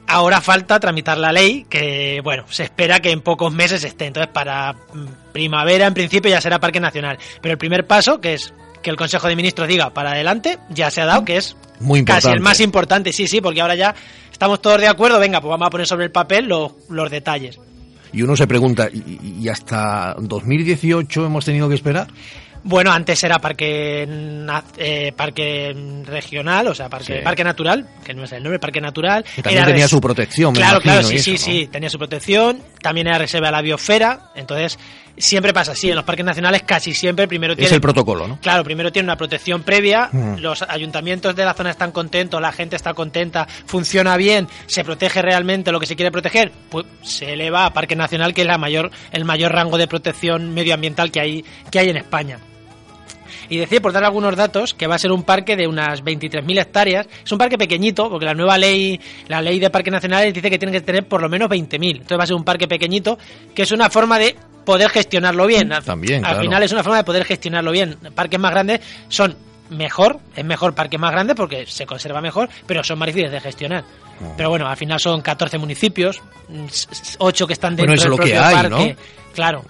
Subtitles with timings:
[0.08, 4.06] Ahora falta tramitar la ley, que bueno, se espera que en pocos meses esté.
[4.06, 7.18] Entonces, para mm, primavera, en principio, ya será Parque Nacional.
[7.42, 10.90] Pero el primer paso, que es que el Consejo de Ministros diga para adelante, ya
[10.92, 12.38] se ha dado, que es Muy casi importante.
[12.38, 13.14] el más importante.
[13.14, 13.94] Sí, sí, porque ahora ya
[14.32, 15.20] estamos todos de acuerdo.
[15.20, 17.60] Venga, pues vamos a poner sobre el papel los, los detalles.
[18.14, 22.08] Y uno se pregunta, ¿y, y hasta 2018 hemos tenido que esperar?
[22.64, 24.08] Bueno, antes era parque
[24.78, 27.24] eh, parque regional, o sea, parque, Sí.
[27.24, 29.24] parque natural, que no es el nombre, parque natural.
[29.36, 31.54] Que también Era tenía su protección, me Claro, imagino, claro, sí, y sí, eso, ¿no?
[31.54, 32.62] sí, tenía su protección.
[32.82, 34.32] También era reserva de la biosfera.
[34.36, 34.78] Entonces,
[35.18, 35.90] siempre pasa así.
[35.90, 37.74] En los parques nacionales casi siempre primero Es tienen...
[37.76, 38.40] el protocolo, ¿no?
[38.40, 40.38] Claro, primero tiene una protección previa, Mm.
[40.40, 45.22] los ayuntamientos de la zona están contentos, la gente está contenta, funciona bien, se protege
[45.22, 48.58] realmente lo que se quiere proteger, pues se eleva a Parque Nacional, que es la
[48.58, 52.40] mayor, el mayor rango de protección medioambiental que hay, que hay en España.
[53.50, 56.60] Y decía, por dar algunos datos, que va a ser un parque de unas 23.000
[56.60, 57.08] hectáreas.
[57.24, 59.00] Es un parque pequeñito, porque la nueva ley,
[59.30, 61.92] la ley de parques nacionales dice que tiene que tener por lo menos 20.000.
[61.92, 63.18] Entonces va a ser un parque pequeñito,
[63.56, 64.36] que es una forma de
[64.68, 65.72] poder gestionarlo bien.
[65.86, 66.42] También, Al claro.
[66.42, 67.98] final es una forma de poder gestionarlo bien.
[68.14, 69.34] Parques más grandes son
[69.70, 73.40] mejor, es mejor parques más grandes porque se conserva mejor, pero son más difíciles de
[73.40, 73.86] gestionar.
[74.22, 74.34] Oh.
[74.36, 76.22] Pero bueno, al final son 14 municipios,
[77.18, 78.70] 8 que están dentro Bueno, eso del lo que hay, parque.
[78.94, 79.34] ¿no?
[79.34, 79.64] Claro.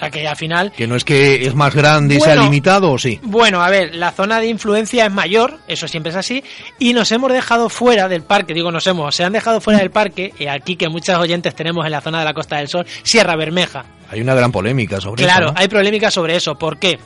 [0.00, 2.44] O sea que al final Que no es que es más grande y sea Bueno.
[2.44, 3.20] limitado, ¿o sí?
[3.22, 6.42] bueno, a ver, la zona de influencia es mayor, eso siempre es así,
[6.78, 9.90] y nos hemos dejado fuera del parque, digo nos hemos, se han dejado fuera del
[9.90, 12.86] parque, y aquí que muchos oyentes tenemos en la zona de la Costa del Sol,
[13.02, 13.84] Sierra Bermeja.
[14.10, 15.60] Hay una gran polémica sobre Claro, eso, ¿no?
[15.60, 16.98] hay polémica sobre eso, ¿por qué?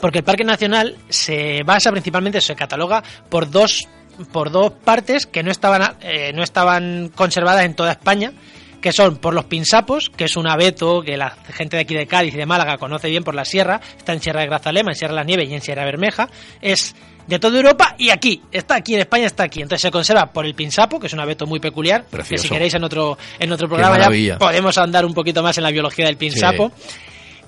[0.00, 3.86] Porque el Parque Nacional se basa principalmente, se cataloga por dos,
[4.32, 8.32] por dos partes que no estaban, eh, no estaban conservadas en toda España,
[8.80, 12.06] que son por los pinsapos, que es un abeto que la gente de aquí de
[12.06, 14.96] Cádiz y de Málaga conoce bien por la sierra, está en Sierra de Grazalema, en
[14.96, 16.28] Sierra de las Nieves y en Sierra Bermeja,
[16.60, 16.94] es
[17.26, 19.60] de toda Europa y aquí, está aquí, en España está aquí.
[19.60, 22.44] Entonces se conserva por el pinsapo, que es un abeto muy peculiar, que Precioso.
[22.44, 25.70] si queréis en otro, en otro programa ya podemos andar un poquito más en la
[25.70, 26.72] biología del pinsapo.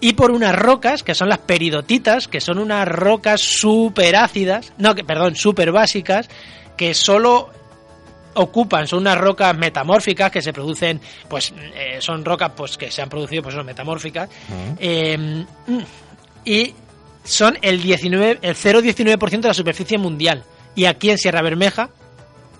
[0.02, 4.94] Y por unas rocas que son las peridotitas, que son unas rocas súper ácidas, no,
[4.94, 6.28] que, perdón, súper básicas,
[6.76, 7.50] que solo
[8.34, 13.02] ocupan, son unas rocas metamórficas que se producen, pues eh, son rocas pues que se
[13.02, 14.28] han producido, pues son metamórficas,
[14.78, 15.44] eh,
[16.44, 16.74] y
[17.24, 20.44] son el 19, el 0,19% de la superficie mundial.
[20.74, 21.90] Y aquí en Sierra Bermeja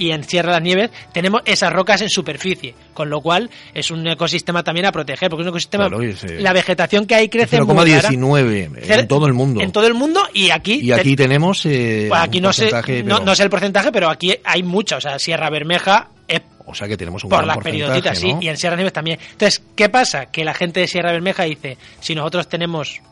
[0.01, 3.91] y en Sierra de las Nieves tenemos esas rocas en superficie, con lo cual es
[3.91, 6.03] un ecosistema también a proteger, porque es un ecosistema, Claro,
[6.39, 7.67] la vegetación que hay crece rara.
[7.67, 9.61] 0,19 en todo el mundo.
[9.61, 10.81] En todo el mundo y aquí...
[10.83, 12.71] Y aquí tenemos eh, pues aquí no sé,
[13.05, 16.75] no, no sé el porcentaje, pero aquí hay mucha, o sea, Sierra Bermeja es o
[16.75, 19.19] sea que tenemos un por gran las perioditas, y en Sierra Nieves también.
[19.33, 20.27] Entonces, ¿qué pasa?
[20.27, 23.03] Que la gente de Sierra Bermeja dice, si nosotros tenemos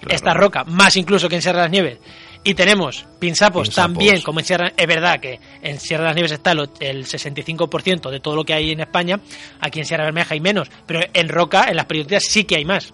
[0.00, 0.14] Claro.
[0.16, 1.98] esta roca, más incluso que en Sierra de las Nieves,
[2.42, 3.74] y tenemos pinsapos, Pinsapos.
[3.74, 6.76] también, como en Sierra, es verdad que en Sierra de las Nieves está el, och-
[6.80, 9.20] el 65% de todo lo que hay en España,
[9.60, 12.64] aquí en Sierra Bermeja hay menos, pero en roca, en las perioditas sí que hay
[12.64, 12.92] más.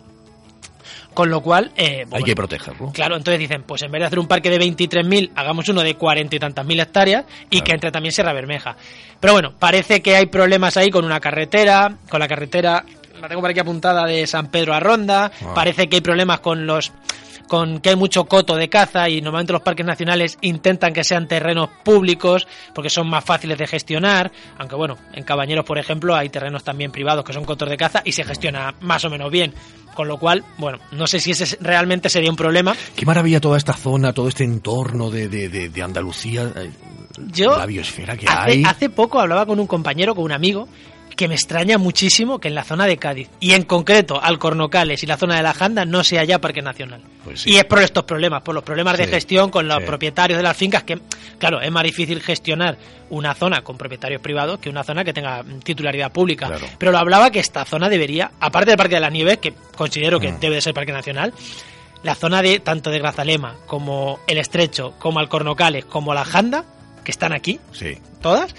[1.15, 2.93] Con lo cual, eh, Hay bueno, que protegerlo.
[2.93, 5.95] Claro, entonces dicen, pues en vez de hacer un parque de 23.000, hagamos uno de
[5.95, 8.77] 40 y tantas mil hectáreas y que entre también Sierra Bermeja.
[9.19, 12.85] Pero bueno, parece que hay problemas ahí con una carretera, con la carretera
[13.21, 15.53] la tengo por aquí apuntada de San Pedro a Ronda, Ah.
[15.55, 16.93] parece que hay problemas con los
[17.49, 21.29] con que hay mucho coto de caza y normalmente los parques nacionales intentan que sean
[21.29, 26.29] terrenos públicos porque son más fáciles de gestionar, aunque bueno, en Cabañeros por ejemplo hay
[26.29, 29.55] terrenos también privados que son cotos de caza y se gestiona más o menos bien,
[29.95, 32.75] con lo cual, bueno, no sé si ese realmente sería un problema.
[32.97, 36.71] Qué maravilla toda esta zona, todo este entorno de, de, de, de Andalucía, eh,
[37.31, 38.65] Yo la biosfera que hace, hay.
[38.65, 40.67] hace poco hablaba con un compañero, con un amigo,
[41.17, 45.07] que me extraña muchísimo que en la zona de Cádiz, y en concreto Alcornocales y
[45.07, 47.01] la zona de la Janda, no sea ya parque nacional.
[47.25, 47.51] Pues sí.
[47.53, 49.85] Y es por estos problemas, por los problemas de gestión con los sí.
[49.87, 51.01] propietarios de las fincas, que,
[51.39, 52.77] claro, es más difícil gestionar
[53.09, 56.49] una zona con propietarios privados que una zona que tenga titularidad pública.
[56.49, 56.67] Claro.
[56.79, 60.21] Pero lo hablaba que esta zona debería, aparte del Parque de las Nieves, que considero
[60.21, 60.41] que Mm.
[60.41, 61.33] debe de ser parque nacional,
[62.03, 66.65] la zona de tanto de Grazalema como el Estrecho, como Alcornocales, como la Janda,
[67.03, 67.97] que están aquí, Sí.
[68.21, 68.55] todas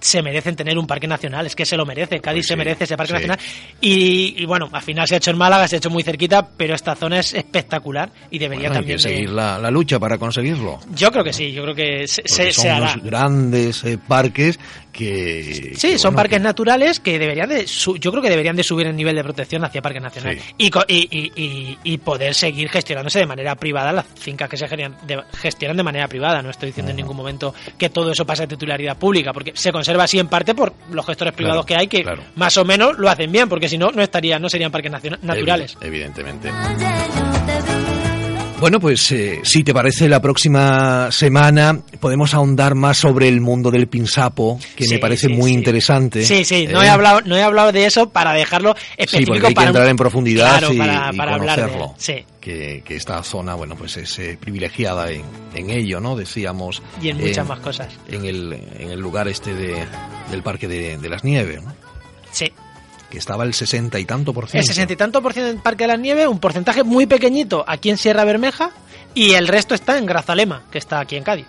[0.00, 2.58] se merecen tener un parque nacional, es que se lo merece, Cádiz Pues se sí,
[2.58, 3.14] merece ese parque sí.
[3.14, 3.38] nacional
[3.80, 6.48] y, y bueno, al final se ha hecho en Málaga, se ha hecho muy cerquita,
[6.56, 9.70] pero esta zona es espectacular y debería Bueno, hay también que de- seguir la, la
[9.70, 10.78] lucha para conseguirlo.
[10.94, 12.92] Yo creo que sí, yo creo que se, se- son se hará.
[12.92, 14.58] unos grandes eh, parques
[14.92, 15.72] que...
[15.76, 18.56] Sí, que, son bueno, parques que- naturales que deberían de, su- yo creo que deberían
[18.56, 20.54] de subir el nivel de protección hacia parques nacionales Sí.
[20.58, 24.56] y, co- y, y- y- y poder seguir gestionándose de manera privada las fincas que
[24.56, 26.42] se gestionan de, gestionan de manera privada.
[26.42, 29.70] No estoy diciendo en ningún momento que todo eso pase a titularidad pública, porque se
[29.72, 32.22] conserva así en parte por los gestores privados Claro, que hay que claro.
[32.36, 34.90] más o menos lo hacen bien, porque si no, no estaría, no serían parques
[35.22, 35.76] naturales.
[35.78, 36.50] Evi- Evidentemente.
[38.60, 43.70] Bueno, pues eh, si te parece, la próxima semana podemos ahondar más sobre el mundo
[43.70, 45.56] del pinsapo, que Sí, me parece sí, muy sí.
[45.56, 46.24] interesante.
[46.24, 46.86] Sí, sí, no ¿eh?
[46.86, 49.70] he hablado, no he hablado de eso para dejarlo Sí, específico porque hay que para
[49.70, 51.94] un- entrar en profundidad Claro, y, para, y para de conocerlo.
[51.96, 52.24] sí.
[52.40, 55.22] Que, que esta zona, bueno, pues es eh, privilegiada en,
[55.54, 56.16] en ello, ¿no?
[56.16, 56.82] Decíamos.
[57.02, 57.88] Y en muchas más cosas.
[58.08, 59.84] En el, en el lugar este de,
[60.30, 61.74] del Parque de, de las Nieves, ¿no?
[63.10, 64.66] Que estaba el sesenta y tanto por El ciento.
[64.68, 67.90] sesenta y tanto por ciento en Parque de las Nieves, un porcentaje muy pequeñito aquí
[67.90, 68.70] en Sierra Bermeja
[69.14, 71.46] y el resto está en Grazalema, que está aquí en Cádiz.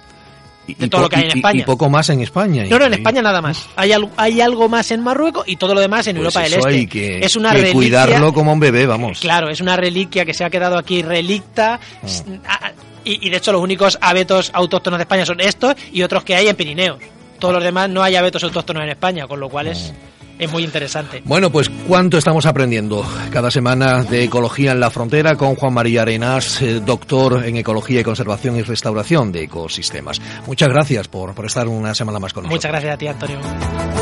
[0.68, 1.60] Y- de todo lo que hay en y- España.
[1.62, 2.64] Y poco más en España.
[2.70, 3.66] No, no, en España nada más.
[3.76, 6.54] Hay, al- hay algo más en Marruecos y todo lo demás en Pues Europa del
[6.54, 6.70] Este.
[6.70, 7.74] hay que, es una que reliquia.
[7.74, 9.20] cuidarlo como un bebé, vamos.
[9.20, 11.80] Claro, es una reliquia que se ha quedado aquí relicta.
[12.02, 12.06] Mm.
[12.06, 12.72] S- a-
[13.04, 16.36] Y, y de hecho los únicos abetos autóctonos de España son estos y otros que
[16.36, 17.00] hay en Pirineos.
[17.40, 20.21] Todos los demás no hay abetos autóctonos en España, con lo cual es, Mm.
[20.40, 21.22] Es muy interesante.
[21.26, 26.02] Bueno, pues cuánto estamos aprendiendo cada semana de ecología en la frontera con Juan María
[26.02, 30.22] Arenas, eh, doctor en ecología y conservación y restauración de ecosistemas.
[30.48, 32.58] Muchas gracias por, por estar una semana más con nosotros.
[32.58, 34.01] Muchas gracias a ti, Antonio.